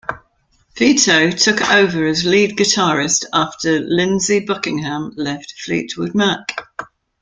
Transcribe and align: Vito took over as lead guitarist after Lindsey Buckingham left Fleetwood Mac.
Vito 0.75 1.29
took 1.29 1.69
over 1.69 2.07
as 2.07 2.25
lead 2.25 2.57
guitarist 2.57 3.23
after 3.33 3.77
Lindsey 3.81 4.39
Buckingham 4.39 5.13
left 5.15 5.53
Fleetwood 5.61 6.15
Mac. 6.15 6.67